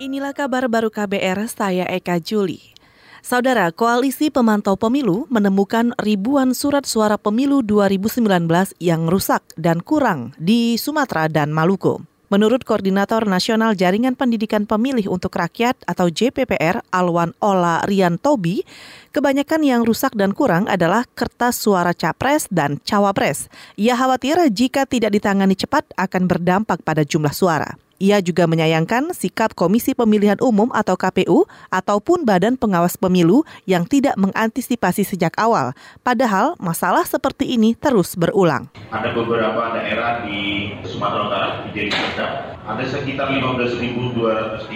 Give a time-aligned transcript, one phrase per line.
[0.00, 2.72] Inilah kabar baru KBR, saya Eka Juli.
[3.20, 8.24] Saudara, Koalisi Pemantau Pemilu menemukan ribuan surat suara pemilu 2019
[8.80, 12.00] yang rusak dan kurang di Sumatera dan Maluku.
[12.32, 18.64] Menurut Koordinator Nasional Jaringan Pendidikan Pemilih untuk Rakyat atau JPPR, Alwan Ola Rian Tobi,
[19.12, 23.52] kebanyakan yang rusak dan kurang adalah kertas suara capres dan cawapres.
[23.76, 27.89] Ia khawatir jika tidak ditangani cepat akan berdampak pada jumlah suara.
[28.00, 34.16] Ia juga menyayangkan sikap Komisi Pemilihan Umum atau KPU ataupun Badan Pengawas Pemilu yang tidak
[34.16, 35.76] mengantisipasi sejak awal.
[36.00, 38.72] Padahal masalah seperti ini terus berulang.
[38.88, 44.70] Ada beberapa daerah di Sumatera Utara, di Jakarta, ada sekitar 15.231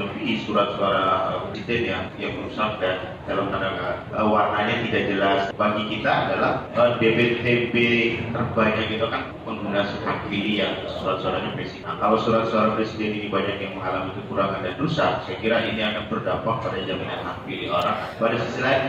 [0.00, 1.04] lebih surat suara
[1.50, 5.40] presiden yang yang rusak dan dalam tanda uh, warnanya tidak jelas.
[5.52, 7.76] Bagi kita adalah uh, DPTB
[8.30, 11.82] terbanyak itu kan pengguna hak pilih yang surat suaranya presiden.
[11.82, 15.82] Nah, kalau surat suara presiden ini banyak yang mengalami kekurangan dan rusak, saya kira ini
[15.82, 17.96] akan berdampak pada jaminan hak pilih orang.
[18.16, 18.80] Pada sisi lain,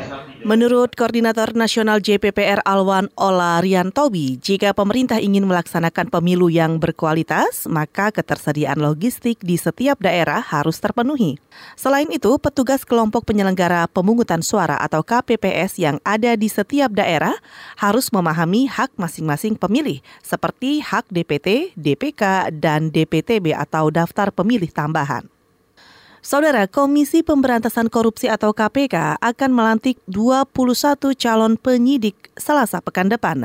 [0.44, 8.12] Menurut Koordinator Nasional JPPR Alwan Ola Riantobi, jika pemerintah ingin melaksanakan pemilu yang berkualitas, maka
[8.12, 11.40] ketersediaan logistik di setiap daerah harus terpenuhi.
[11.80, 17.34] Selain itu, petugas kelompok penyelenggara pemungutan suara atau KPPS yang ada di setiap daerah
[17.80, 22.92] harus memahami hak masing-masing pemilih, seperti hak DPT, DPK, dan
[23.24, 25.24] DPTB atau daftar pemilih tambahan.
[26.24, 30.48] Saudara, Komisi Pemberantasan Korupsi atau KPK akan melantik 21
[31.20, 33.44] calon penyidik Selasa pekan depan.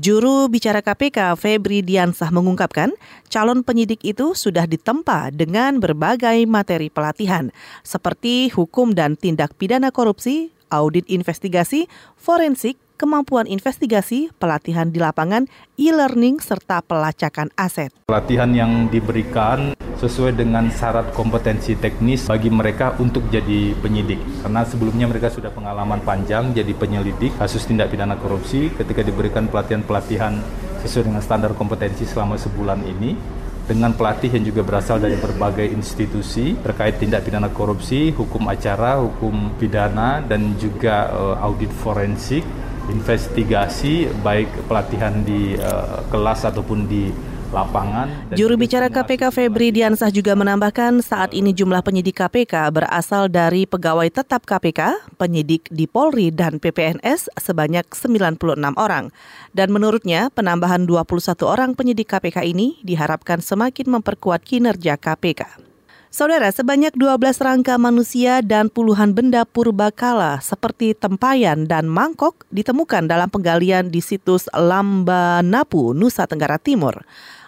[0.00, 2.96] Juru bicara KPK Febri Diansah mengungkapkan,
[3.28, 7.52] calon penyidik itu sudah ditempa dengan berbagai materi pelatihan
[7.84, 16.38] seperti hukum dan tindak pidana korupsi, audit investigasi, forensik, kemampuan investigasi, pelatihan di lapangan, e-learning,
[16.38, 17.90] serta pelacakan aset.
[18.06, 24.20] Pelatihan yang diberikan sesuai dengan syarat kompetensi teknis bagi mereka untuk jadi penyidik.
[24.42, 30.38] Karena sebelumnya mereka sudah pengalaman panjang jadi penyelidik kasus tindak pidana korupsi ketika diberikan pelatihan-pelatihan
[30.84, 33.16] sesuai dengan standar kompetensi selama sebulan ini
[33.64, 39.56] dengan pelatih yang juga berasal dari berbagai institusi terkait tindak pidana korupsi, hukum acara, hukum
[39.56, 42.44] pidana, dan juga uh, audit forensik
[42.92, 47.08] investigasi baik pelatihan di uh, kelas ataupun di
[47.54, 48.34] lapangan.
[48.34, 54.10] Juru bicara KPK Febri Diansah juga menambahkan saat ini jumlah penyidik KPK berasal dari pegawai
[54.10, 58.42] tetap KPK, penyidik di Polri dan PPNS sebanyak 96
[58.74, 59.14] orang.
[59.54, 65.73] Dan menurutnya penambahan 21 orang penyidik KPK ini diharapkan semakin memperkuat kinerja KPK.
[66.14, 73.26] Saudara, sebanyak 12 rangka manusia dan puluhan benda purbakala seperti tempayan dan mangkok ditemukan dalam
[73.26, 77.02] penggalian di situs Lambanapu, Nusa Tenggara Timur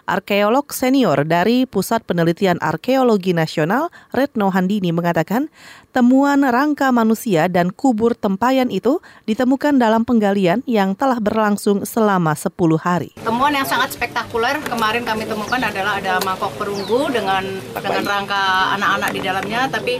[0.07, 5.51] arkeolog senior dari Pusat Penelitian Arkeologi Nasional Retno Handini mengatakan
[5.91, 12.55] temuan rangka manusia dan kubur tempayan itu ditemukan dalam penggalian yang telah berlangsung selama 10
[12.79, 13.11] hari.
[13.19, 17.43] Temuan yang sangat spektakuler kemarin kami temukan adalah ada mangkok perunggu dengan
[17.75, 19.99] dengan rangka anak-anak di dalamnya tapi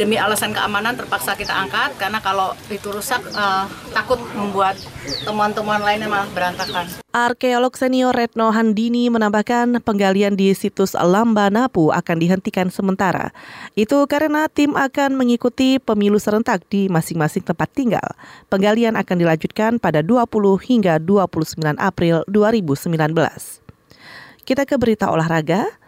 [0.00, 4.80] demi alasan keamanan terpaksa kita angkat karena kalau itu rusak uh, takut membuat
[5.24, 6.88] temuan-temuan lainnya malah berantakan.
[7.12, 13.36] Arkeolog senior Retno Handini menambahkan penggalian di situs Lambanapu akan dihentikan sementara.
[13.76, 18.16] Itu karena tim akan mengikuti pemilu serentak di masing-masing tempat tinggal.
[18.48, 20.24] Penggalian akan dilanjutkan pada 20
[20.64, 22.96] hingga 29 April 2019.
[24.42, 25.81] Kita ke berita olahraga.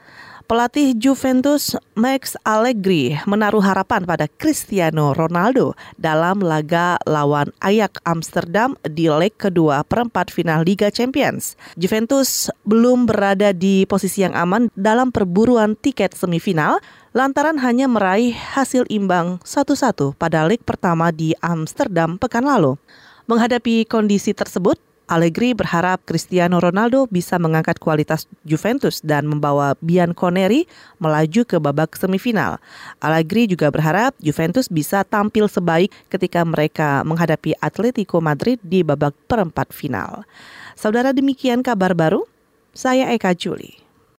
[0.45, 9.09] Pelatih Juventus Max Allegri menaruh harapan pada Cristiano Ronaldo dalam laga lawan Ajax Amsterdam di
[9.09, 11.57] leg kedua perempat final Liga Champions.
[11.81, 16.77] Juventus belum berada di posisi yang aman dalam perburuan tiket semifinal
[17.17, 22.77] lantaran hanya meraih hasil imbang 1-1 pada leg pertama di Amsterdam pekan lalu.
[23.25, 30.65] Menghadapi kondisi tersebut, Allegri berharap Cristiano Ronaldo bisa mengangkat kualitas Juventus dan membawa Bianconeri
[30.97, 32.57] melaju ke babak semifinal.
[33.05, 39.77] Allegri juga berharap Juventus bisa tampil sebaik ketika mereka menghadapi Atletico Madrid di babak perempat
[39.77, 40.25] final.
[40.73, 42.25] Saudara demikian kabar baru,
[42.73, 43.84] saya Eka Juli.